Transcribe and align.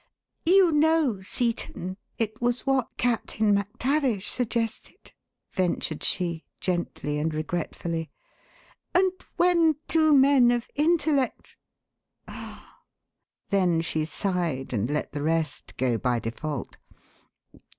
"You 0.47 0.71
know, 0.71 1.21
Seton, 1.21 1.95
it 2.17 2.41
was 2.41 2.65
what 2.65 2.87
Captain 2.97 3.53
MacTavish 3.53 4.25
suggested," 4.27 5.13
ventured 5.51 6.03
she, 6.03 6.43
gently 6.59 7.19
and 7.19 7.31
regretfully. 7.35 8.09
"And 8.95 9.11
when 9.37 9.75
two 9.87 10.15
men 10.15 10.49
of 10.49 10.69
intellect" 10.73 11.55
Then 13.51 13.81
she 13.81 14.05
sighed 14.05 14.73
and 14.73 14.89
let 14.89 15.11
the 15.11 15.21
rest 15.21 15.77
go 15.77 15.99
by 15.99 16.17
default. 16.17 16.79